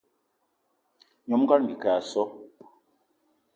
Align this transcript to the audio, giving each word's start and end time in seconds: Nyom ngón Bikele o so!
Nyom 1.27 1.41
ngón 1.43 1.61
Bikele 1.67 2.01
o 2.01 2.07
so! 2.11 2.23